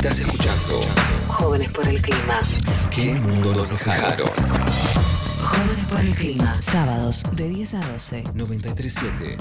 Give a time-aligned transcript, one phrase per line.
[0.00, 0.80] Estás escuchando
[1.28, 2.40] Jóvenes por el clima.
[2.90, 4.30] ¿Qué mundo nos dejaron?
[5.42, 6.62] Jóvenes por el clima.
[6.62, 8.22] Sábados de 10 a 12.
[8.32, 9.36] 937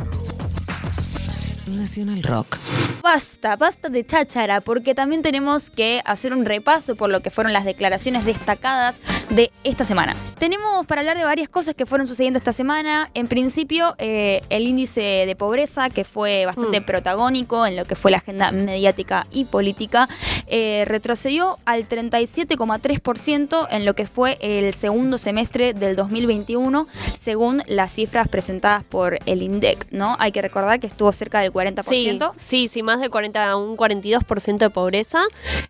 [1.68, 2.58] Nacional Rock.
[3.02, 7.54] Basta, basta de cháchara, porque también tenemos que hacer un repaso por lo que fueron
[7.54, 8.98] las declaraciones destacadas
[9.30, 10.16] de esta semana.
[10.38, 13.10] Tenemos para hablar de varias cosas que fueron sucediendo esta semana.
[13.14, 16.84] En principio, eh, el índice de pobreza, que fue bastante Mm.
[16.84, 20.10] protagónico en lo que fue la agenda mediática y política,
[20.48, 27.94] eh, retrocedió al 37,3% en lo que fue el segundo semestre del 2021, según las
[27.94, 30.16] cifras presentadas por el INDEC, ¿no?
[30.20, 32.34] Hay que recordar que estuvo cerca del 40%.
[32.40, 35.24] Sí, sí, sí, más del 40, un 42% de pobreza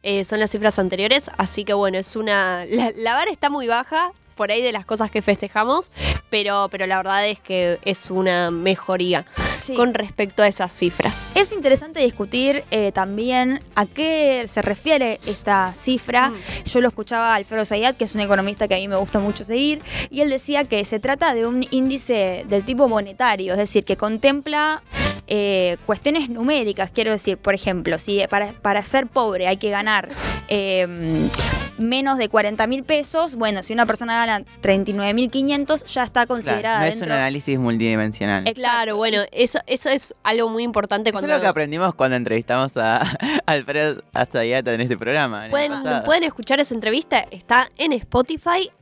[0.04, 2.66] eh, son las cifras anteriores, así que bueno, es una...
[2.66, 5.92] La, la vara está muy baja por ahí de las cosas que festejamos,
[6.30, 9.26] pero, pero la verdad es que es una mejoría
[9.60, 9.74] Sí.
[9.76, 11.34] con respecto a esas cifras.
[11.36, 16.30] Es interesante discutir eh, también a qué se refiere esta cifra.
[16.30, 16.64] Mm.
[16.64, 19.20] Yo lo escuchaba a Alfredo Zayat, que es un economista que a mí me gusta
[19.20, 23.60] mucho seguir, y él decía que se trata de un índice del tipo monetario, es
[23.60, 24.82] decir, que contempla
[25.32, 26.90] eh, cuestiones numéricas.
[26.90, 30.10] Quiero decir, por ejemplo, si para, para ser pobre hay que ganar
[30.48, 30.88] eh,
[31.77, 36.26] menos de 40 mil pesos, bueno, si una persona gana 39 mil 500, ya está
[36.26, 38.44] considerada Claro, no es un análisis multidimensional.
[38.55, 41.38] Claro, bueno, eso, eso es algo muy importante Eso es cuando...
[41.38, 43.02] lo que aprendimos cuando entrevistamos a
[43.46, 45.48] Alfredo Azayata en este programa.
[45.52, 45.74] Pueden,
[46.05, 48.71] pueden escuchar esa entrevista, está en Spotify.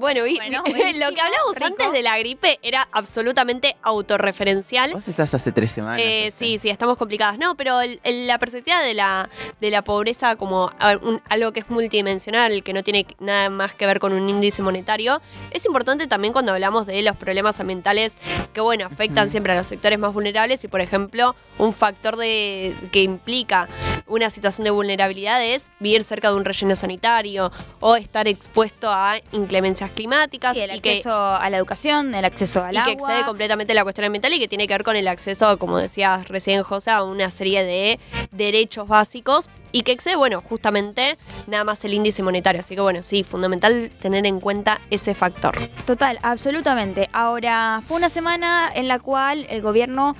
[0.00, 1.66] bueno, y- Bueno, lo que hablamos rico.
[1.66, 4.92] antes de la gripe era absolutamente autorreferencial.
[4.92, 6.00] Vos estás hace tres semanas.
[6.00, 6.44] Eh, este.
[6.44, 7.38] sí, sí, estamos complicadas.
[7.38, 9.28] No, pero el- el- la perspectiva de la,
[9.60, 13.74] de la pobreza como a- un- algo que es multidimensional, que no tiene nada más
[13.74, 18.16] que ver con un índice monetario, es importante también cuando hablamos de los problemas ambientales
[18.52, 22.74] que, bueno, afectan siempre a los sectores más vulnerables y, por ejemplo, un factor de,
[22.92, 23.68] que implica
[24.06, 29.16] una situación de vulnerabilidad es vivir cerca de un relleno sanitario o estar expuesto a
[29.32, 32.92] inclemencias climáticas el y que acceso a la educación, el acceso al y que agua.
[32.92, 36.28] excede completamente la cuestión ambiental y que tiene que ver con el acceso, como decías
[36.28, 37.98] recién, José, a una serie de
[38.30, 41.16] derechos básicos y que excede, bueno, justamente
[41.46, 42.60] nada más el índice monetario.
[42.60, 45.56] Así que, bueno, sí, fundamental tener en cuenta ese factor.
[45.84, 47.08] Total, absolutamente.
[47.12, 50.16] Ahora, fue una semana en la cual el gobierno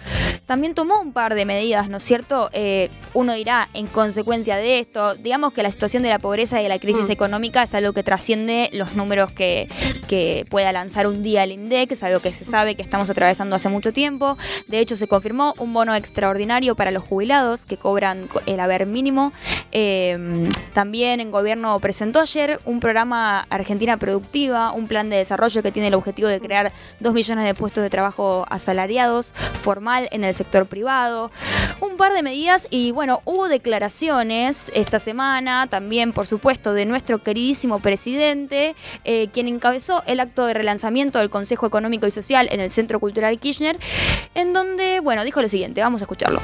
[0.51, 2.51] también tomó un par de medidas, ¿no es cierto?
[2.53, 6.65] Eh, uno dirá, en consecuencia de esto, digamos que la situación de la pobreza y
[6.65, 7.13] de la crisis Mm.
[7.13, 9.69] económica es algo que trasciende los números que,
[10.09, 13.55] que pueda lanzar un día el INDEC, es algo que se sabe que estamos atravesando
[13.55, 14.37] hace mucho tiempo.
[14.67, 18.87] De hecho, se confirmó un bono extraordinario para los jubilados que cobran co- el haber
[18.87, 19.33] mínimo.
[19.71, 25.71] Eh, también el gobierno presentó ayer un programa Argentina Productiva, un plan de desarrollo que
[25.71, 30.35] tiene el objetivo de crear 2 millones de puestos de trabajo asalariados, formal en el
[30.41, 31.31] sector privado.
[31.81, 37.19] Un par de medidas y bueno, hubo declaraciones esta semana, también por supuesto de nuestro
[37.19, 38.75] queridísimo presidente,
[39.05, 43.01] eh, quien encabezó el acto de relanzamiento del Consejo Económico y Social en el Centro
[43.01, 43.79] Cultural Kirchner,
[44.35, 46.41] en donde, bueno, dijo lo siguiente, vamos a escucharlo.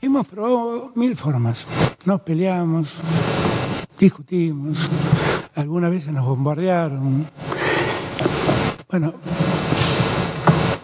[0.00, 1.66] Hemos probado mil formas.
[2.06, 2.94] Nos peleamos,
[3.98, 4.78] discutimos,
[5.54, 7.26] algunas veces nos bombardearon.
[8.90, 9.12] Bueno,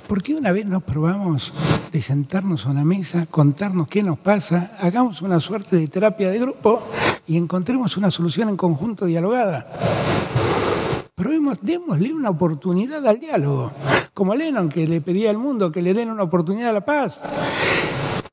[0.07, 1.53] ¿por qué una vez nos probamos
[1.93, 6.39] de sentarnos a una mesa, contarnos qué nos pasa, hagamos una suerte de terapia de
[6.39, 6.83] grupo
[7.27, 9.67] y encontremos una solución en conjunto dialogada?
[11.15, 13.73] Probemos, démosle una oportunidad al diálogo,
[14.15, 17.21] como Lennon que le pedía al mundo que le den una oportunidad a la paz.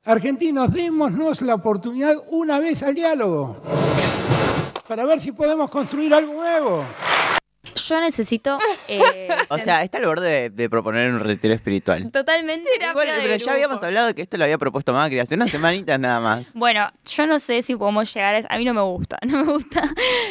[0.05, 3.57] Argentinos, démonos la oportunidad una vez al diálogo
[4.87, 6.83] para ver si podemos construir algo nuevo.
[7.87, 8.57] Yo necesito...
[8.87, 12.09] eh, O sea, está al borde de, de proponer un retiro espiritual.
[12.11, 12.69] totalmente...
[12.89, 16.19] Igual, pero ya habíamos hablado que esto lo había propuesto Macri hace unas semanitas nada
[16.19, 16.53] más.
[16.59, 18.47] Bueno, yo no sé si podemos llegar a eso.
[18.49, 19.17] A mí no me gusta.
[19.29, 19.83] No me gusta,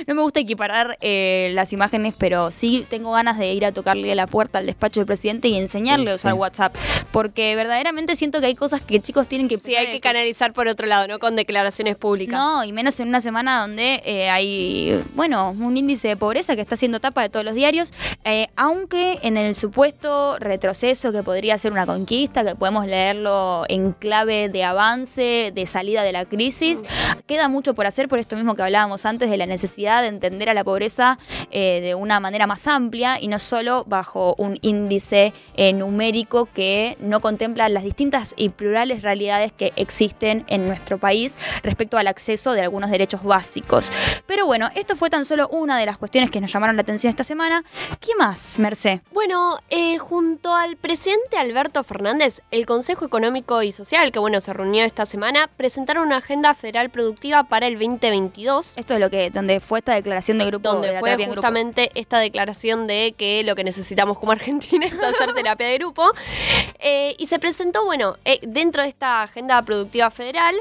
[0.07, 4.11] no me gusta equiparar eh, las imágenes, pero sí tengo ganas de ir a tocarle
[4.11, 6.39] a la puerta al despacho del presidente y enseñarle a usar sí.
[6.39, 6.75] WhatsApp.
[7.13, 10.67] Porque verdaderamente siento que hay cosas que chicos tienen que Sí, hay que canalizar por
[10.69, 12.39] otro lado, no con declaraciones públicas.
[12.39, 16.63] No, y menos en una semana donde eh, hay, bueno, un índice de pobreza que
[16.63, 17.93] está haciendo tapa de todos los diarios,
[18.25, 23.93] eh, aunque en el supuesto retroceso que podría ser una conquista, que podemos leerlo en
[23.93, 26.83] clave de avance, de salida de la crisis,
[27.27, 30.49] queda mucho por hacer por esto mismo que hablábamos antes de la necesidad de entender
[30.49, 31.19] a la pobreza
[31.51, 36.97] eh, de una manera más amplia y no solo bajo un índice eh, numérico que
[37.01, 42.53] no contempla las distintas y plurales realidades que existen en nuestro país respecto al acceso
[42.53, 43.91] de algunos derechos básicos.
[44.27, 47.08] Pero bueno, esto fue tan solo una de las cuestiones que nos llamaron la atención
[47.09, 47.65] esta semana.
[48.01, 49.03] ¿Qué más, Mercé?
[49.13, 54.53] Bueno, eh, junto al presidente Alberto Fernández, el Consejo Económico y Social, que bueno, se
[54.53, 58.77] reunió esta semana, presentaron una agenda federal productiva para el 2022.
[58.77, 60.69] Esto es lo que, donde fue esta declaración de grupo.
[60.69, 61.35] de donde fue grupo.
[61.35, 66.13] justamente esta declaración de que lo que necesitamos como Argentina es hacer terapia de grupo.
[66.79, 70.55] Eh, y se presentó, bueno, eh, dentro de esta agenda productiva federal,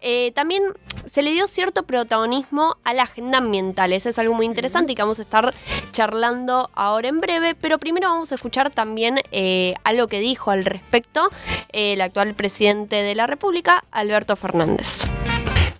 [0.00, 0.62] eh, también
[1.06, 3.92] se le dio cierto protagonismo a la agenda ambiental.
[3.92, 5.54] Eso es algo muy interesante y que vamos a estar
[5.92, 7.54] charlando ahora en breve.
[7.54, 11.30] Pero primero vamos a escuchar también eh, algo que dijo al respecto
[11.72, 15.06] eh, el actual presidente de la República, Alberto Fernández.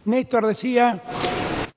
[0.04, 1.02] Néstor decía,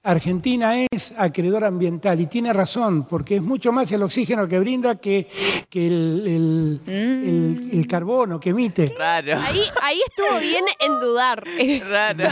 [0.06, 4.96] Argentina es acreedor ambiental y tiene razón, porque es mucho más el oxígeno que brinda
[4.96, 5.28] que,
[5.70, 8.94] que el, el- el- el carbono que emite.
[8.98, 9.40] Raro.
[9.42, 11.44] Ahí, ahí estuvo bien en dudar.
[11.90, 12.30] Raro.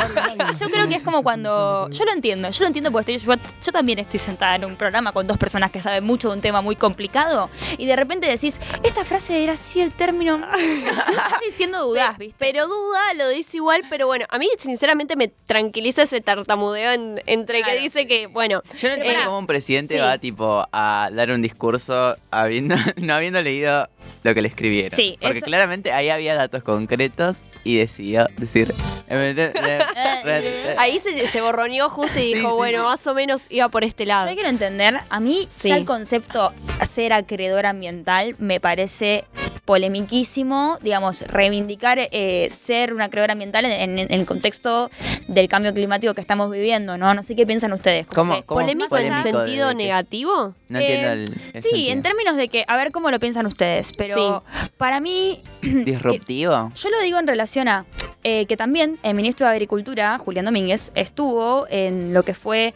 [0.59, 1.89] Yo creo que es como cuando.
[1.91, 4.75] Yo lo entiendo, yo lo entiendo porque estoy- yo, yo también estoy sentada en un
[4.75, 8.27] programa con dos personas que saben mucho de un tema muy complicado y de repente
[8.27, 10.35] decís, esta frase era así el término.
[10.57, 12.35] Estás diciendo dudás, ¿viste?
[12.37, 17.21] Pero duda, lo dice igual, pero bueno, a mí sinceramente me tranquiliza ese tartamudeo en-
[17.27, 17.60] entre.
[17.63, 19.99] Que dice que, bueno, Yo no entiendo Era- cómo un presidente sí.
[19.99, 23.89] va tipo a dar un discurso habiendo, no habiendo leído
[24.23, 24.91] lo que le escribieron.
[24.91, 28.73] Sí, Porque eso- claramente ahí había datos concretos y decidió decir.
[29.09, 32.83] eh, ahí se, se borroneó justo y Sí, dijo, sí, bueno, sí.
[32.85, 34.27] más o menos iba por este lado.
[34.29, 35.69] Yo quiero entender, a mí Sí.
[35.69, 36.53] ya el concepto
[36.93, 39.25] ser acreedor ambiental me parece
[39.65, 44.89] polemiquísimo, digamos, reivindicar eh, ser un acreedor ambiental en, en el contexto
[45.27, 47.13] del cambio climático que estamos viviendo, ¿no?
[47.13, 48.07] No sé qué piensan ustedes.
[48.07, 50.53] ¿Cómo- cómo ¿Polémico en sentido de negativo?
[50.69, 51.21] No Eh, entiendo el.
[51.53, 51.91] el Sí, sentido.
[51.93, 54.43] en términos de que, a ver cómo lo piensan ustedes, pero
[54.77, 55.41] para mí
[55.85, 56.71] Disruptivo.
[56.75, 57.85] Yo lo digo en relación a
[58.23, 62.73] eh, que también el ministro de Agricultura, Julián Domínguez, estuvo en lo que fue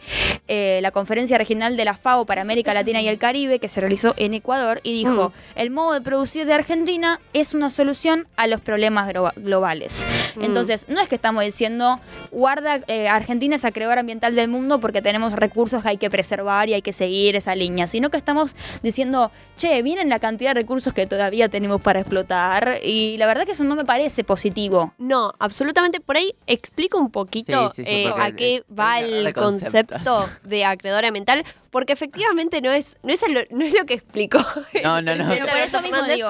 [0.48, 3.80] eh, la conferencia regional de la FAO para América Latina y el Caribe, que se
[3.80, 8.48] realizó en Ecuador, y dijo, el modo de producir de Argentina es una solución a
[8.48, 10.04] los problemas glo- globales.
[10.34, 10.42] Mm.
[10.44, 12.00] Entonces, no es que estamos diciendo,
[12.32, 16.68] guarda, eh, Argentina es acreedor ambiental del mundo porque tenemos recursos que hay que preservar
[16.68, 20.60] y hay que seguir esa línea, sino que estamos diciendo, che, miren la cantidad de
[20.62, 24.92] recursos que todavía tenemos para explotar y la verdad que eso no me parece positivo.
[24.98, 26.00] No, absolutamente.
[26.00, 30.02] Por ahí explico un poquito Sí, sí, sí, eh, a qué va el conceptos.
[30.02, 33.94] concepto de acreedora mental, porque efectivamente no es, no es, lo, no es lo que
[33.94, 34.38] explicó.
[34.82, 35.28] No, no, no.
[35.28, 36.28] Pero por eso mismo digo,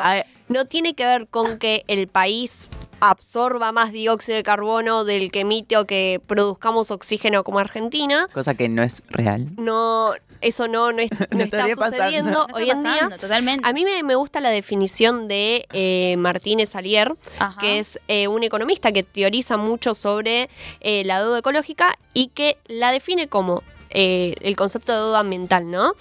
[0.49, 2.71] no tiene que ver con que el país
[3.01, 8.27] absorba más dióxido de carbono del que emite o que produzcamos oxígeno como Argentina.
[8.33, 9.47] cosa que no es real.
[9.59, 13.09] No, eso no, no, es- no No está sucediendo no está hoy en día.
[13.21, 13.69] totalmente.
[13.69, 17.61] A mí me, me gusta la definición de eh, Martínez Alier, Ajá.
[17.61, 20.49] que es eh, un economista que teoriza mucho sobre
[20.81, 25.71] eh, la deuda ecológica y que la define como eh, el concepto de deuda ambiental,
[25.71, 25.95] ¿no?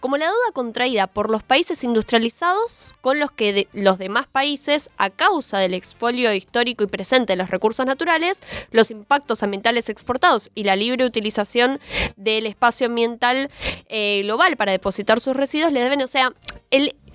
[0.00, 5.10] Como la deuda contraída por los países industrializados con los que los demás países, a
[5.10, 8.40] causa del expolio histórico y presente de los recursos naturales,
[8.70, 11.80] los impactos ambientales exportados y la libre utilización
[12.16, 13.50] del espacio ambiental
[13.88, 16.32] eh, global para depositar sus residuos, le deben, o sea,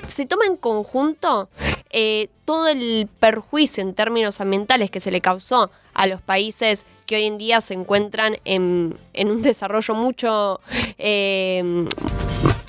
[0.06, 1.50] se toma en conjunto
[1.90, 7.18] eh, todo el perjuicio en términos ambientales que se le causó a los países que
[7.18, 10.60] hoy en día se encuentran en, en un desarrollo mucho,
[10.98, 11.86] eh,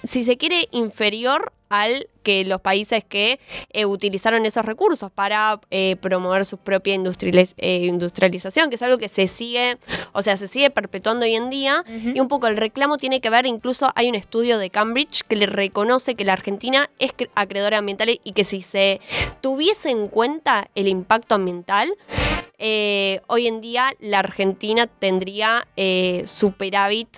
[0.04, 3.38] si se quiere, inferior al que los países que
[3.72, 8.96] eh, utilizaron esos recursos para eh, promover su propia industrializ- eh, industrialización, que es algo
[8.96, 9.76] que se sigue,
[10.12, 11.84] o sea, se sigue perpetuando hoy en día.
[12.14, 15.36] Y un poco el reclamo tiene que ver, incluso hay un estudio de Cambridge que
[15.36, 19.00] le reconoce que la Argentina es cre- acreedora ambiental y que si se
[19.42, 21.92] tuviese en cuenta el impacto ambiental,
[22.58, 27.08] eh, hoy en día la Argentina tendría eh, superávit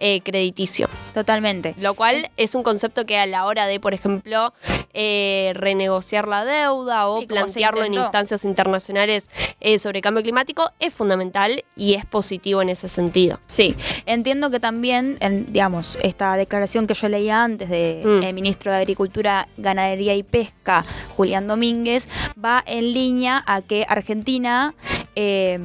[0.00, 0.88] eh, crediticio.
[1.14, 1.74] Totalmente.
[1.78, 4.52] Lo cual es un concepto que a la hora de, por ejemplo,
[4.92, 9.28] eh, renegociar la deuda o Sí, plantearlo en instancias internacionales
[9.60, 13.40] eh, sobre cambio climático es fundamental y es positivo en ese sentido.
[13.46, 13.74] Sí,
[14.06, 18.34] entiendo que también, en, digamos, esta declaración que yo leía antes del Mm.
[18.34, 20.84] ministro de Agricultura, Ganadería y Pesca,
[21.16, 22.08] Julián Domínguez,
[22.42, 24.74] va en línea a que Argentina...
[25.14, 25.58] eh,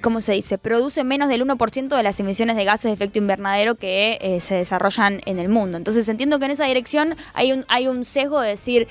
[0.00, 0.56] ¿Cómo se dice?
[0.58, 4.54] Produce menos del 1% de las emisiones de gases de efecto invernadero que eh, se
[4.54, 5.76] desarrollan en el mundo.
[5.76, 8.88] Entonces entiendo que en esa dirección hay un, hay un sesgo de decir,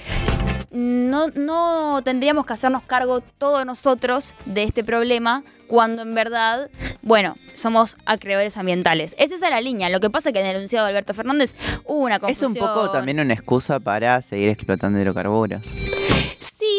[0.71, 6.69] no, no tendríamos que hacernos cargo todos nosotros de este problema cuando en verdad,
[7.01, 9.15] bueno, somos acreedores ambientales.
[9.17, 9.89] Es esa la línea.
[9.89, 12.51] Lo que pasa es que en el enunciado de Alberto Fernández hubo una Es confusión.
[12.51, 15.73] un poco también una excusa para seguir explotando hidrocarburos.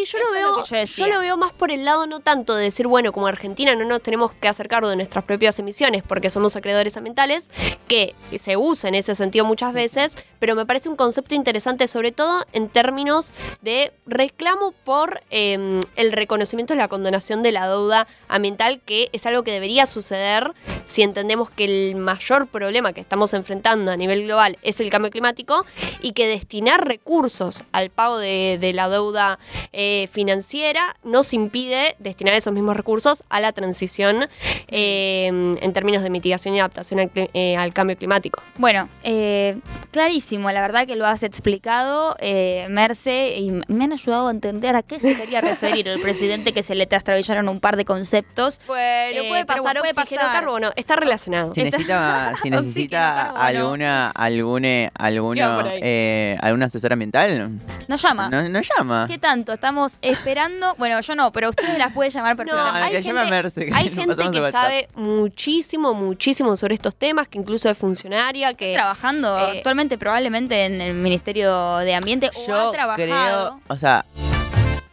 [0.05, 2.87] Sí, yo lo veo, yo lo veo más por el lado no tanto de decir,
[2.87, 6.57] bueno, como Argentina no nos tenemos que hacer cargo de nuestras propias emisiones porque somos
[6.57, 7.51] acreedores ambientales,
[7.87, 12.13] que se usa en ese sentido muchas veces, pero me parece un concepto interesante sobre
[12.13, 18.07] todo en términos de reclamo por eh, el reconocimiento y la condonación de la deuda
[18.29, 20.53] ambiental, que es algo que debería suceder
[20.87, 25.11] si entendemos que el mayor problema que estamos enfrentando a nivel global es el cambio
[25.11, 25.65] climático
[26.01, 29.39] y que destinar recursos al pago de, de la deuda
[29.73, 34.29] eh, financiera nos impide destinar esos mismos recursos a la transición
[34.69, 38.43] eh, en términos de mitigación y adaptación al, eh, al cambio climático.
[38.59, 39.59] Bueno, eh,
[39.91, 44.77] clarísimo, la verdad que lo has explicado, eh, Merce, y me han ayudado a entender
[44.77, 48.61] a qué se quería referir el presidente que se le trastrabillaron un par de conceptos.
[48.67, 50.33] Bueno, Eh, puede pasar puede oxígeno, pasar.
[50.41, 51.55] carbono, está relacionado.
[51.55, 58.29] Si necesita, si necesita alguna, alguna, alguna, eh, algún asesor ambiental, Nos llama.
[58.29, 59.07] no, no llama.
[59.09, 59.53] ¿Qué tanto?
[59.53, 60.75] Estamos esperando.
[60.79, 62.91] Bueno, yo no, pero ustedes las pueden llamar No, perfectamente.
[62.91, 67.69] que hay gente, Merce, que hay gente sabe muchísimo, muchísimo sobre estos temas, que incluso
[67.69, 72.73] es funcionaria, que trabajando eh, actualmente probablemente en el Ministerio de Ambiente o Yo ha
[72.73, 72.97] trabajado.
[72.97, 74.05] creo, o sea,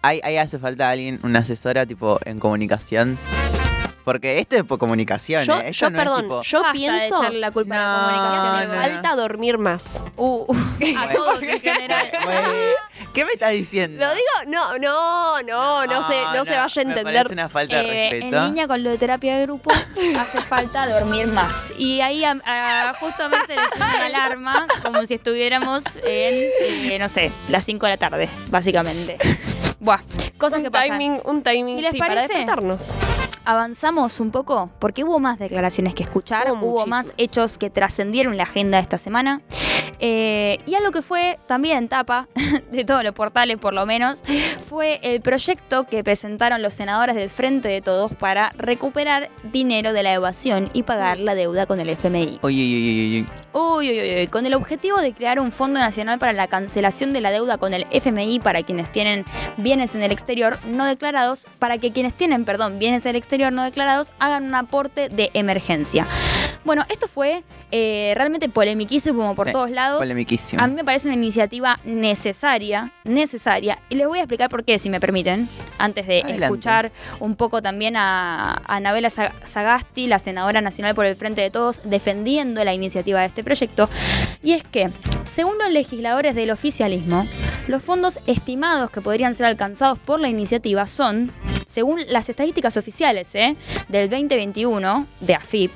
[0.02, 3.18] ahí, ahí hace falta alguien, una asesora tipo en comunicación.
[4.08, 5.74] Porque esto es por comunicación, yo, ¿eh?
[5.74, 6.42] Yo, no perdón, es tipo.
[6.44, 8.54] yo Basta de pienso echarle la culpa a la No, comunicación.
[8.54, 10.02] que de no, falta dormir más.
[10.16, 10.56] Uh, uh,
[10.98, 12.10] a todos en general.
[13.14, 14.06] ¿Qué me estás diciendo?
[14.06, 17.04] Lo digo, no, no, no, no, se, no, se vaya a entender.
[17.04, 18.38] parece una falta de Eh, respeto.
[18.38, 19.72] en línea con lo de terapia de grupo,
[20.18, 21.74] hace falta dormir más.
[21.78, 26.50] Y ahí a- a- justamente le suena una alarma, como si estuviéramos en,
[26.94, 29.18] eh, no sé, las 5 de la tarde, básicamente.
[29.82, 30.00] Buah,
[30.38, 30.92] cosas que un pasan.
[30.92, 32.34] timing, un timing ¿Y les sí, para parece?
[32.34, 32.96] despertarnos.
[33.48, 38.36] Avanzamos un poco, porque hubo más declaraciones que escuchar, Hubo hubo más hechos que trascendieron
[38.36, 39.42] la agenda esta semana.
[40.00, 42.28] Eh, y algo que fue también tapa
[42.74, 44.22] de todos los portales, por lo menos,
[44.68, 50.04] fue el proyecto que presentaron los senadores del Frente de Todos para recuperar dinero de
[50.04, 52.40] la evasión y pagar la deuda con el FMI.
[52.42, 53.26] Oye, oye, oye, oye.
[53.54, 57.14] Uy, uy, uy, uy, con el objetivo de crear un fondo nacional para la cancelación
[57.14, 59.24] de la deuda con el FMI para quienes tienen
[59.56, 63.37] bienes en el exterior no declarados, para que quienes tienen, perdón, bienes en el exterior
[63.38, 66.08] no declarados hagan un aporte de emergencia.
[66.64, 70.00] Bueno, esto fue eh, realmente polemiquísimo como por Sí, todos lados.
[70.00, 70.62] Polemiquísimo.
[70.62, 74.80] A mí me parece una iniciativa necesaria, necesaria, y les voy a explicar por qué,
[74.80, 75.48] si me permiten,
[75.78, 76.46] antes de Adelante.
[76.46, 81.42] escuchar un poco también a, a Anabela Sa- Sagasti, la senadora nacional por el Frente
[81.42, 83.90] de Todos, defendiendo la iniciativa de este proyecto.
[84.44, 84.90] Y es que,
[85.24, 87.28] según los legisladores del oficialismo,
[87.68, 91.32] los fondos estimados que podrían ser alcanzados por la iniciativa son,
[91.68, 93.56] según las estadísticas oficiales ¿eh?
[93.90, 95.76] del 2021 de AFIP,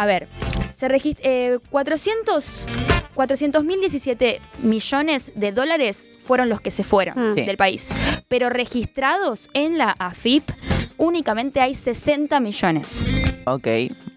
[0.00, 0.26] a ver,
[0.74, 2.66] se regist- eh, 400
[3.14, 7.34] 400.017 millones de dólares fueron los que se fueron Mm.
[7.34, 7.42] Sí.
[7.44, 7.92] del país.
[8.28, 10.48] Pero registrados en la AFIP
[10.96, 13.04] únicamente hay 60 millones.
[13.46, 13.66] Ok.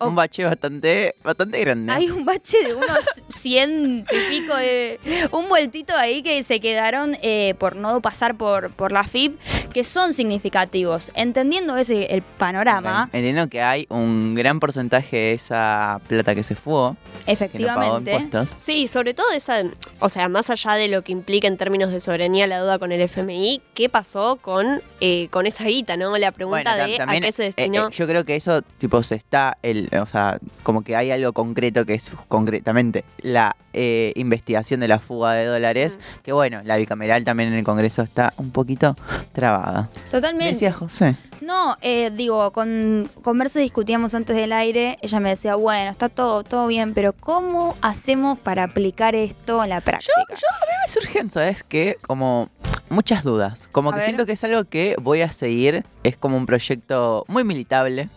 [0.01, 1.91] Un bache bastante, bastante grande.
[1.93, 4.99] Hay un bache de unos 100 y pico de...
[5.31, 9.39] Un vueltito ahí que se quedaron eh, por no pasar por, por la AFIP,
[9.71, 11.09] que son significativos.
[11.15, 13.15] Entendiendo ese el panorama, Ok.
[13.15, 17.31] Entiendo que hay un gran porcentaje de esa plata que se fue, que no pagó
[17.31, 18.13] efectivamente...
[18.13, 18.57] impuestos.
[18.61, 19.63] Sí, sobre todo esa,
[19.99, 22.91] o sea, más allá de lo que implica en términos de soberanía la deuda con
[22.91, 26.15] el FMI, ¿qué pasó con, eh, con esa guita, no?
[26.17, 27.87] La pregunta Bueno, de también, a qué se eh, destinó.
[27.87, 31.33] eh, yo creo que eso, tipo, se está, el, o sea, como que hay algo
[31.33, 36.21] concreto que es concretamente la eh, investigación de la fuga de dólares, Mm.
[36.23, 38.95] que bueno, la bicameral también en el Congreso está un poquito
[39.31, 39.89] trabada.
[40.11, 40.53] Totalmente.
[40.53, 41.15] Decía José.
[41.41, 46.07] No, eh, digo, con, con Merce discutíamos antes del aire, ella me decía, bueno, está
[46.09, 50.13] todo, todo bien, pero ¿cómo hacemos para aplicar esto a la práctica?
[50.29, 51.92] me surgen, ¿sabes qué?
[52.01, 52.49] Como
[52.89, 53.67] muchas dudas.
[53.71, 54.05] Como A que ver.
[54.05, 55.83] siento que es algo que voy a seguir.
[56.03, 58.09] Es como un proyecto muy militable.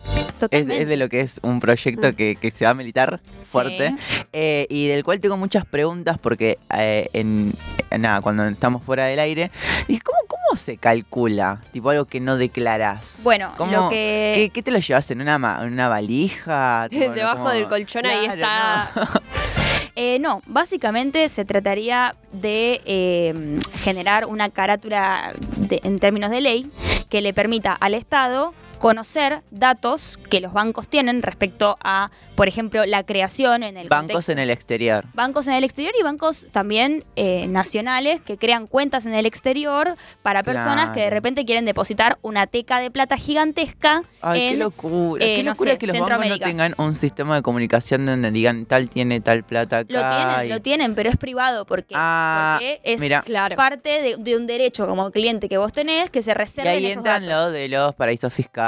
[0.51, 2.13] Es, es de lo que es un proyecto Mm.
[2.13, 3.95] que, que se va a militar fuerte.
[3.97, 4.21] Sí.
[4.33, 7.53] Eh, y del cual tengo muchas preguntas porque eh, en,
[7.89, 9.49] en nada, cuando estamos fuera del aire,
[9.87, 11.61] dije, ¿cómo, ¿cómo se calcula?
[11.71, 13.21] Tipo algo que no declarás.
[13.23, 14.31] Bueno, ¿Cómo- lo que...
[14.35, 16.87] ¿Qué, qué te lo llevas en una, en una valija?
[16.91, 18.91] Debajo como- del colchón ahí está.
[18.95, 19.01] no.
[19.99, 23.33] Eh, no, básicamente se trataría de eh,
[23.77, 26.69] generar una carátula de- en términos de ley
[27.09, 32.85] que le permita al Estado conocer datos que los bancos tienen respecto a, por ejemplo,
[32.85, 35.05] la creación en el Bancos contexto- en el exterior.
[35.13, 39.95] bancos en el exterior y bancos también eh, nacionales que crean cuentas en el exterior
[40.21, 45.25] para personas que de repente quieren depositar una teca de plata gigantesca Ay, qué locura.
[45.25, 48.29] eh, qué no locura sé, que los bancos no tengan un sistema de comunicación donde
[48.31, 49.93] digan tal tiene tal plata acá.
[49.93, 53.23] Lo tienen, y- lo tienen, pero es privado porque, Ah, porque es mira.
[53.55, 56.85] Parte de, de un derecho como cliente que vos tenés que se Y reserven ahí
[56.85, 57.45] esos entran datos.
[57.45, 58.66] lo de los paraísos fiscales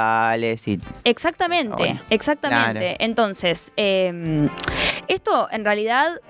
[0.66, 2.80] y Exactamente, Bueno, exactamente.
[2.80, 2.96] claro.
[2.98, 4.48] Entonces, eh,
[5.08, 6.20] esto en realidad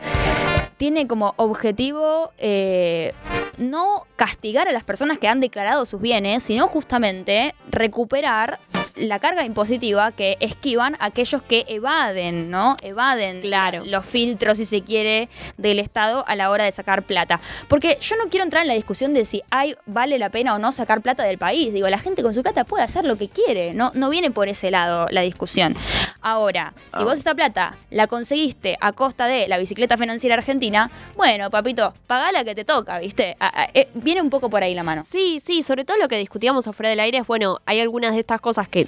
[0.77, 3.13] tiene como objetivo eh,
[3.59, 8.59] no castigar a las personas que han declarado sus bienes, sino justamente recuperar
[9.01, 12.77] la carga impositiva que esquivan aquellos que evaden, ¿no?
[12.83, 13.85] Evaden Claro.
[13.85, 17.41] los filtros, si se quiere, del Estado a la hora de sacar plata.
[17.69, 20.59] Porque yo no quiero entrar en la discusión de si hay, vale la pena o
[20.59, 21.73] no sacar plata del país.
[21.73, 23.75] Digo, la gente con su plata puede hacer lo que quiere.
[23.75, 25.75] No, no viene por ese lado la discusión.
[26.21, 27.05] Ahora, si Ah.
[27.05, 32.33] vos esta plata la conseguiste a costa de la bicicleta financiera argentina, bueno, papito, pagá
[32.33, 33.37] la que te toca, ¿viste?
[33.41, 35.03] A- a- eh, viene un poco por ahí la mano.
[35.05, 38.21] Sí, sí, sobre todo lo que discutíamos afuera del aire es, bueno, hay algunas de
[38.21, 38.87] estas cosas que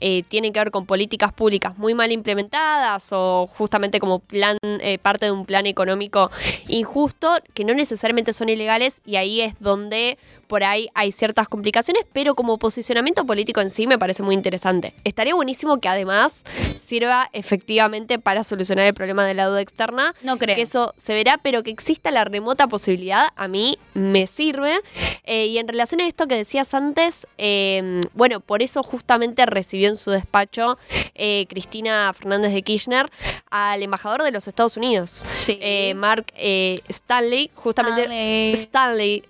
[0.00, 4.98] eh, tienen que ver con políticas públicas muy mal implementadas o justamente como plan eh,
[4.98, 6.30] parte de un plan económico
[6.68, 12.04] injusto que no necesariamente son ilegales y ahí es donde por ahí hay ciertas complicaciones,
[12.12, 14.94] pero como posicionamiento político en sí me parece muy interesante.
[15.04, 16.44] Estaría buenísimo que además
[16.80, 20.56] sirva efectivamente para solucionar el problema de la deuda externa No creo.
[20.56, 24.80] que eso se verá, pero que exista la remota posibilidad, a mí me sirve.
[25.24, 29.87] Eh, y en relación a esto que decías antes, eh, bueno, por eso justamente recibió
[29.88, 30.78] en su despacho
[31.14, 33.10] eh, Cristina Fernández de Kirchner
[33.50, 35.58] al embajador de los Estados Unidos, Sí.
[35.60, 38.02] eh, Mark eh, Stanley, justamente...
[38.02, 38.52] Stanley.
[38.54, 39.24] Stanley,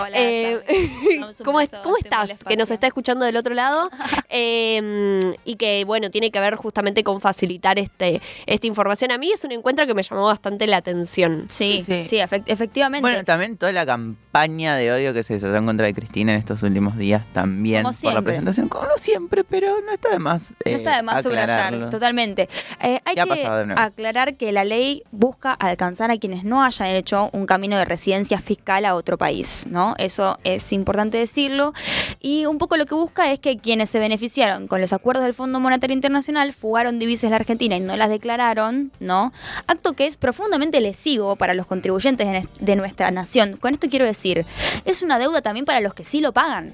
[0.00, 1.34] Hola, eh, Stanley.
[1.44, 2.44] ¿Cómo, es- cómo estás?
[2.44, 3.90] Que nos está escuchando del otro lado.
[4.36, 9.12] Eh, y que, bueno, tiene que ver justamente con facilitar este, esta información.
[9.12, 11.46] A mí es un encuentro que me llamó bastante la atención.
[11.50, 12.16] Sí, Sí, sí, sí.
[12.16, 13.02] efect- efectivamente.
[13.02, 16.38] Bueno, también toda la campaña de odio que se desató en contra de Cristina en
[16.38, 20.18] estos últimos días también Como por la presentación, como no siempre, pero no está de
[20.18, 20.54] más.
[20.64, 21.90] No está de más subrayar, aclararlo.
[21.90, 22.48] totalmente.
[22.80, 23.46] Eh, hay Ya que
[23.76, 28.38] aclarar que la ley busca alcanzar a quienes no hayan hecho un camino de residencia
[28.38, 29.94] fiscal a otro país, ¿no?
[29.98, 31.72] Eso es importante decirlo.
[32.20, 35.34] Y un poco lo que busca es que quienes se beneficiaron con los acuerdos del
[35.34, 39.32] Fondo Monetario Internacional fugaron divisas a la Argentina y no las declararon, ¿no?
[39.66, 43.56] Acto que es profundamente lesivo para los contribuyentes de nuestra nación.
[43.56, 44.44] Con esto quiero decir,
[44.84, 46.72] es una deuda también para los que sí lo pagan.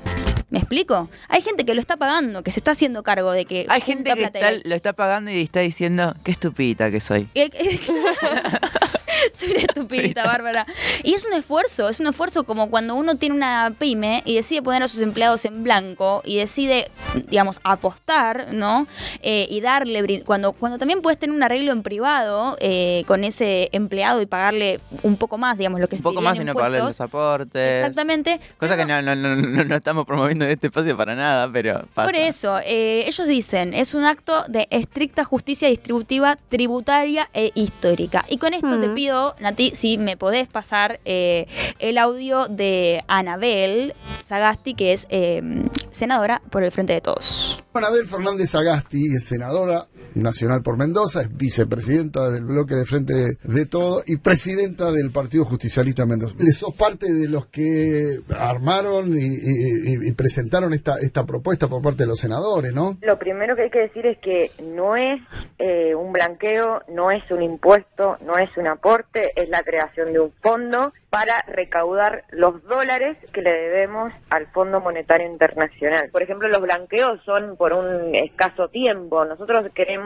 [0.51, 1.09] ¿Me explico?
[1.29, 3.67] Hay gente que lo está pagando, que se está haciendo cargo de que.
[3.69, 7.29] Hay gente que está- lo está pagando y está diciendo, qué estupidita que soy.
[9.33, 10.67] Soy una estupidita, Bárbara.
[11.03, 14.63] Y es un esfuerzo, es un esfuerzo como cuando uno tiene una pyme y decide
[14.63, 16.91] poner a sus empleados en blanco y decide,
[17.29, 18.87] digamos, apostar, ¿no?
[19.23, 23.69] Eh, y darle, cuando, cuando también puedes tener un arreglo en privado eh, con ese
[23.73, 26.45] empleado y pagarle un poco más, digamos, lo que Un se poco te más y
[26.45, 27.79] no pagarle los aportes.
[27.81, 28.41] Exactamente.
[28.59, 32.09] Cosa pero que no, no, no, estamos promoviendo en este espacio para nada, pero pasa.
[32.09, 38.25] Por eso, eh, ellos dicen, es un acto de estricta justicia distributiva, tributaria e histórica.
[38.29, 38.95] Y con esto te Mm.
[39.41, 41.47] Nati, si me podés pasar eh,
[41.79, 43.95] el audio de Anabel
[44.25, 45.43] Sagasti, que es eh,
[45.91, 47.65] senadora por el Frente de Todos.
[47.75, 53.37] Anabel Fernández Agasti es senadora nacional por Mendoza, es vicepresidenta del bloque de Frente de,
[53.43, 56.35] de Todo y presidenta del Partido Justicialista Mendoza.
[56.53, 61.83] Sos parte de los que armaron y, y- y- y presentaron esta, esta propuesta por
[61.83, 62.99] parte de los senadores, ¿no?
[63.03, 65.21] Lo primero que hay que decir es que no es
[65.59, 70.21] eh, un blanqueo, no es un impuesto, no es un aporte, es la creación de
[70.21, 76.09] un fondo para recaudar los dólares que le debemos al Fondo Monetario Internacional.
[76.13, 79.25] Por ejemplo, los blanqueos son por un escaso tiempo.
[79.25, 80.00] Nosotros queremos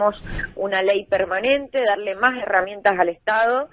[0.57, 3.69] una ley permanente, darle más herramientas al Estado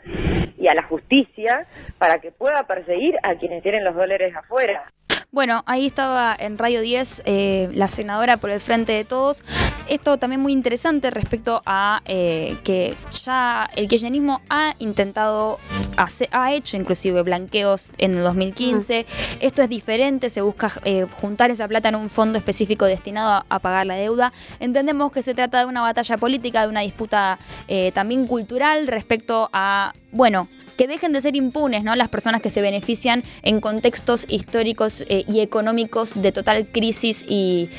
[0.57, 4.91] y a la justicia para que pueda perseguir a quienes tienen los dólares afuera.
[5.34, 9.46] Bueno, ahí estaba en Radio 10 eh, la senadora por el Frente de Todos.
[9.88, 15.58] Esto también muy interesante respecto a eh, que ya el kirchnerismo ha intentado,
[15.96, 19.06] hacer, ha hecho inclusive blanqueos en el 2015.
[19.39, 23.46] Esto es diferente, se busca eh, juntar esa plata en un fondo específico destinado a,
[23.48, 24.34] a pagar la deuda.
[24.60, 27.39] Entendemos que se trata de una batalla política, de una disputa
[27.70, 30.50] eh, también cultural respecto a, bueno,
[30.82, 31.96] que dejen de ser impunes, ¿no?
[31.96, 37.70] Las personas que se benefician en contextos históricos eh, y económicos de total crisis y,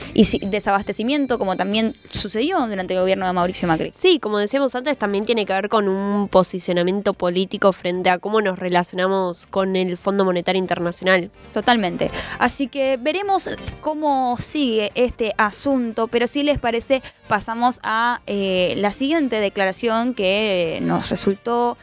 [0.42, 3.90] desabastecimiento, como también sucedió durante el gobierno de Mauricio Macri.
[3.92, 8.40] Sí, como decíamos antes, también tiene que ver con un posicionamiento político frente a cómo
[8.40, 11.32] nos relacionamos con el Fondo Monetario Internacional.
[11.52, 12.08] Totalmente.
[12.38, 18.92] Así que veremos cómo sigue este asunto, pero si les parece, pasamos a eh, la
[18.92, 21.76] siguiente declaración que nos resultó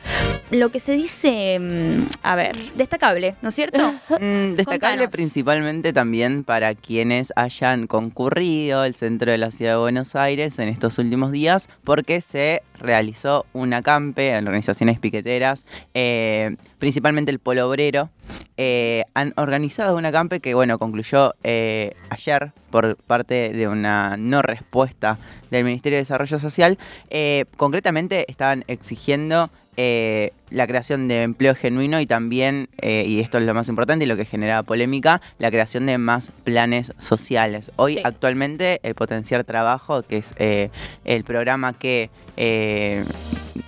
[0.51, 3.79] lo que se dice, mm, a ver, destacable, ¿no es cierto?
[4.19, 5.11] Mm, destacable Contanos.
[5.11, 10.67] principalmente también para quienes hayan concurrido al centro de la ciudad de Buenos Aires en
[10.67, 17.67] estos últimos días, porque se realizó un acampe en organizaciones piqueteras, eh, principalmente el Polo
[17.69, 18.09] Obrero.
[18.57, 24.41] eh, han organizado un acampe que, bueno, concluyó eh, ayer por parte de una no
[24.43, 25.17] respuesta
[25.49, 26.77] del Ministerio de Desarrollo Social.
[27.09, 33.37] Eh, concretamente estaban exigiendo eh, la creación de empleo genuino y también, eh, y esto
[33.37, 37.71] es lo más importante y lo que genera polémica, la creación de más planes sociales.
[37.77, 38.01] Hoy Sí.
[38.03, 40.69] actualmente el Potenciar Trabajo, que es eh,
[41.05, 42.09] el programa que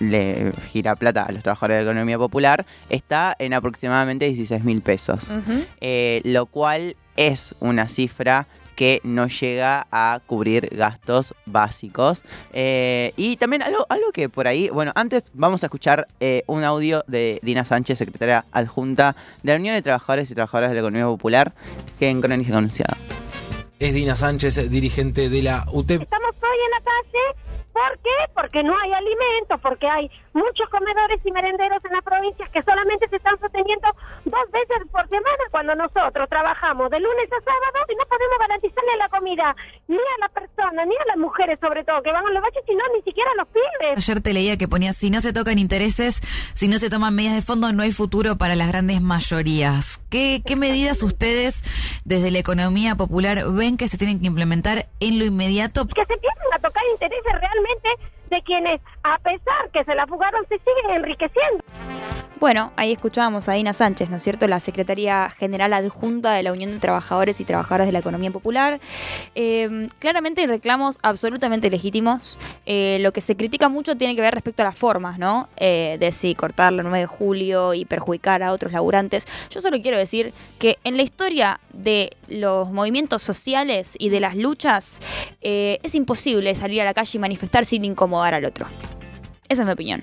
[0.00, 4.80] le gira plata a los trabajadores de la economía popular, está en aproximadamente 16 mil
[4.82, 5.30] pesos
[6.24, 12.24] lo cual es una cifra que no llega a cubrir gastos básicos.
[12.52, 16.64] Eh, y también algo, algo que por ahí, bueno, antes vamos a escuchar eh, un
[16.64, 20.80] audio de Dina Sánchez, secretaria adjunta de la Unión de Trabajadores y Trabajadoras de la
[20.80, 21.52] Economía Popular,
[21.98, 22.96] que en Crónica Anunciada.
[23.78, 26.02] Es Dina Sánchez, dirigente de la UTEP.
[26.02, 27.24] Estamos hoy en la calle,
[27.72, 28.16] ¿por qué?
[28.34, 33.08] Porque no hay alimento, porque hay muchos comedores y merenderos en las provincias que solamente
[33.08, 33.88] se están sosteniendo
[34.24, 38.96] dos veces por semana cuando nosotros trabajamos de lunes a sábado y no podemos garantizarle
[38.96, 39.56] la comida
[39.88, 42.62] ni a la persona, ni a las mujeres sobre todo, que van a los baches,
[42.66, 43.96] sino ni siquiera a los pibes.
[43.96, 46.20] Ayer te leía que ponía, si no se tocan intereses,
[46.54, 50.00] si no se toman medidas de fondo, no hay futuro para las grandes mayorías.
[50.10, 51.62] ¿Qué, qué medidas ustedes
[52.04, 55.86] desde la economía popular ven que se tienen que implementar en lo inmediato?
[55.86, 57.88] Que se empiezan a tocar intereses realmente
[58.30, 61.64] de quienes, a pesar que se la fugaron, se siguen enriqueciendo.
[62.42, 64.48] Bueno, ahí escuchábamos a Dina Sánchez, ¿no es cierto?
[64.48, 68.80] La secretaria general adjunta de la Unión de Trabajadores y Trabajadoras de la Economía Popular.
[69.36, 72.40] Eh, claramente hay reclamos absolutamente legítimos.
[72.66, 75.48] Eh, lo que se critica mucho tiene que ver respecto a las formas, ¿no?
[75.56, 79.28] Eh, de si cortar la 9 de julio y perjudicar a otros laburantes.
[79.48, 84.36] Yo solo quiero decir que en la historia de los movimientos sociales y de las
[84.36, 85.00] luchas,
[85.42, 88.66] eh, es imposible salir a la calle y manifestar sin incomodar al otro.
[89.52, 90.02] Esa es mi opinión.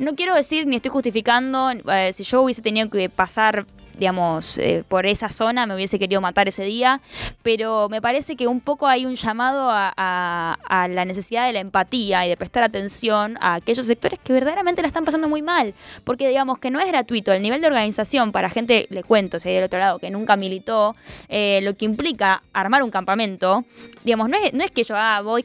[0.00, 3.64] No quiero decir ni estoy justificando, eh, si yo hubiese tenido que pasar
[3.96, 7.00] digamos, eh, por esa zona, me hubiese querido matar ese día,
[7.42, 12.24] pero me parece que un poco hay un llamado a, la necesidad de la empatía
[12.24, 16.28] y de prestar atención a aquellos sectores que verdaderamente la están pasando muy mal, porque
[16.28, 19.56] digamos que no es gratuito, el nivel de organización para gente, le cuento, si hay
[19.56, 20.94] del otro lado, que nunca militó,
[21.28, 23.64] eh, lo que implica armar un campamento,
[24.04, 25.44] digamos, no es, no es que yo ah, voy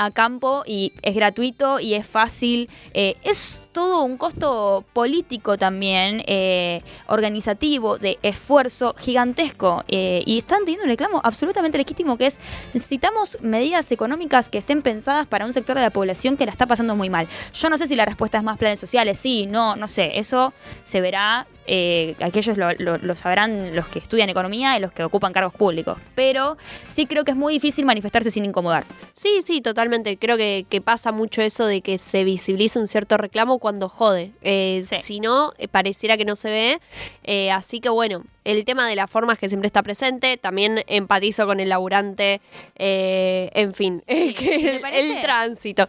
[0.00, 2.68] a campo y es gratuito y es fácil.
[2.94, 9.84] eh, es todo un costo político también, eh, organizativo, de esfuerzo gigantesco.
[9.88, 12.40] eh, y están teniendo un reclamo absolutamente legítimo que es
[12.74, 16.66] necesitamos medidas económicas que estén pensadas para un sector de la población que la está
[16.66, 17.28] pasando muy mal.
[17.52, 20.18] Yo no sé si la respuesta es más planes sociales, sí, no, no sé.
[20.18, 20.52] Eso
[20.84, 21.46] se verá.
[21.72, 25.98] eh, aquellos lo, lo- sabrán los que estudian economía y los que ocupan cargos públicos.
[26.16, 26.56] Pero
[26.88, 28.84] sí creo que es muy difícil manifestarse sin incomodar.
[29.12, 30.16] Sí, sí, totalmente.
[30.16, 34.32] Creo que, pasa mucho eso de que se visibiliza un cierto reclamo cuando jode.
[34.42, 34.96] Eh, Sí.
[34.96, 36.80] Si no, eh, pareciera que no se ve.
[37.22, 40.36] Eh, así que bueno, el tema de las formas que siempre está presente.
[40.36, 42.40] También empatizo con el laburante.
[42.76, 45.86] en fin, Sí, que ¿me el, tránsito.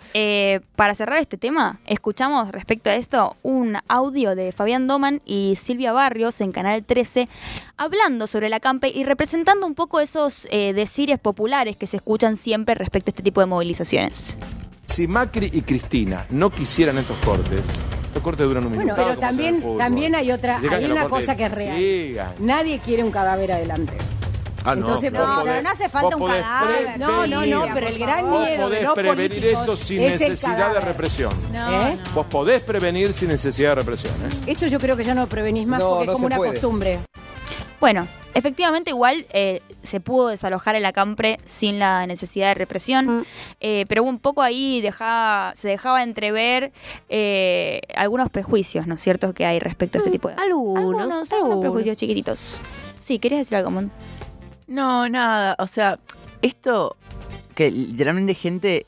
[0.75, 5.93] Para cerrar este tema, escuchamos respecto a esto un audio de Fabián Doman y Silvia
[5.93, 7.25] Barrios en Canal 13
[7.77, 12.75] hablando sobre la campe y representando un poco esos decires populares que se escuchan siempre
[12.75, 14.37] respecto a este tipo de movilizaciones.
[14.85, 17.61] Si Macri y Cristina no quisieran estos cortes,
[18.07, 19.07] estos cortes duran un Bueno, minuto.
[19.07, 21.77] pero también, también hay otra, hay una cosa que es real.
[21.77, 22.31] sigan.
[22.39, 23.93] Nadie quiere un cadáver adelante.
[24.63, 26.99] Ah, no, Entonces, pero podés- podés- no hace falta un cadáver.
[26.99, 30.19] No, no, no, pero el gran Vos miedo de podés los prevenir esto sin es
[30.19, 31.33] necesidad de represión.
[31.51, 31.97] No, ¿Eh?
[32.13, 34.13] Vos podés prevenir sin necesidad de represión.
[34.23, 34.51] ¿eh?
[34.51, 36.51] Esto yo creo que ya no prevenís más No, porque no es como una puede.
[36.51, 36.99] costumbre.
[37.79, 43.23] Bueno, efectivamente igual eh, se pudo desalojar el acampre sin la necesidad de represión, Mm.
[43.59, 46.71] eh, pero un poco ahí dejaba, se dejaba entrever
[47.09, 50.35] eh, algunos prejuicios, ¿no es cierto?, que hay respecto a este tipo de...
[50.35, 51.59] Algunos, algunos, algunos algunos.
[51.61, 52.61] prejuicios chiquititos.
[52.99, 53.91] Sí, ¿querías decir algo, Mon?
[54.67, 55.55] No, nada.
[55.59, 55.99] O sea,
[56.41, 56.95] esto
[57.55, 58.85] que literalmente gente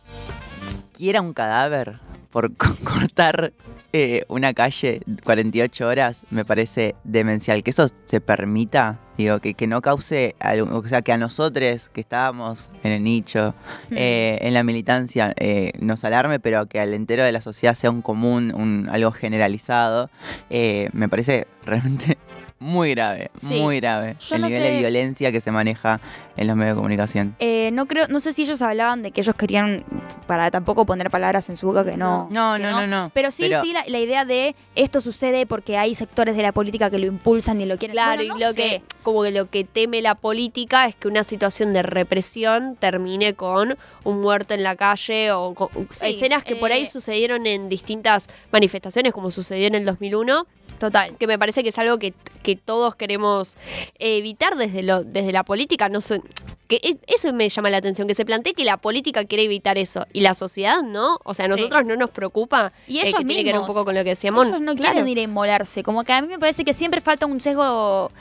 [0.93, 1.99] quiera un cadáver
[2.31, 3.51] por co- cortar
[3.93, 7.63] eh, una calle 48 horas me parece demencial.
[7.63, 11.89] Que eso se permita, digo, que, que no cause, algo- o sea, que a nosotros
[11.89, 13.53] que estábamos en el nicho,
[13.91, 17.91] eh, en la militancia, eh, nos alarme, pero que al entero de la sociedad sea
[17.91, 20.09] un común, un, algo generalizado,
[20.49, 22.17] eh, me parece realmente
[22.63, 23.59] muy grave, Sí.
[23.59, 24.15] muy grave.
[24.19, 25.99] Yo el no nivel sé- de violencia que se maneja
[26.37, 27.35] en los medios de comunicación.
[27.39, 29.83] Eh, no creo, no sé si ellos hablaban de que ellos querían,
[30.27, 32.27] para tampoco poner palabras en su boca que no.
[32.31, 33.11] No, que no, no, no.
[33.13, 36.51] Pero sí, Pero- sí, la, la idea de esto sucede porque hay sectores de la
[36.53, 37.93] política que lo impulsan y lo quieren.
[37.95, 38.55] Claro, Bueno, y lo sé.
[38.55, 43.33] que, como que lo que teme la política es que una situación de represión termine
[43.33, 47.45] con un muerto en la calle o con Sí, escenas que por ahí eh, sucedieron
[47.45, 50.45] en distintas manifestaciones, como sucedió en el 2001.
[50.83, 51.15] Total.
[51.17, 53.57] Que me parece que es algo que, que todos queremos
[53.99, 55.87] evitar desde, lo, desde la política.
[55.87, 56.21] No sé,
[56.67, 60.05] que eso me llama la atención, que se plantee que la política quiere evitar eso
[60.11, 61.19] y la sociedad no.
[61.23, 61.51] O sea, a Sí.
[61.51, 63.75] nosotros no nos preocupa Y eh, ellos que tiene que ver un mismos.
[63.75, 64.47] poco con lo que decíamos.
[64.47, 64.91] Ellos no Claro.
[64.93, 65.83] quieren ir a inmolarse.
[65.83, 68.11] Como que a mí me parece que siempre falta un sesgo.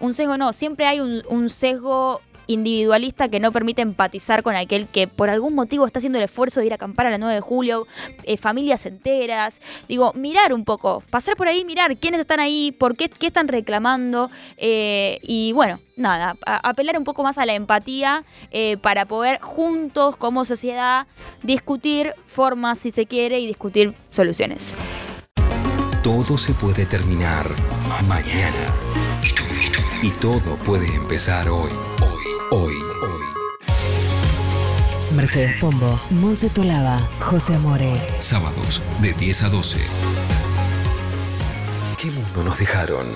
[0.00, 4.86] Un sesgo no, siempre hay un, un sesgo individualista que no permite empatizar con aquel
[4.88, 7.34] que por algún motivo está haciendo el esfuerzo de ir a acampar a la 9
[7.34, 7.86] de julio,
[8.24, 9.60] eh, familias enteras.
[9.88, 13.48] Digo, mirar un poco, pasar por ahí, mirar quiénes están ahí, por qué, qué están
[13.48, 14.30] reclamando.
[14.56, 20.16] eh, y bueno, nada, apelar un poco más a la empatía eh, para poder juntos
[20.16, 21.06] como sociedad
[21.42, 24.74] discutir formas, si se quiere, y discutir soluciones.
[26.02, 27.46] Todo se puede terminar
[28.08, 28.66] mañana.
[30.02, 31.70] Y todo puede empezar hoy.
[32.52, 33.22] Hoy, hoy.
[35.14, 37.92] Mercedes Pombo, Monse Tolava, José Amore.
[38.18, 39.78] Sábados de 10 a 12.
[41.96, 43.06] ¿Qué mundo nos dejaron?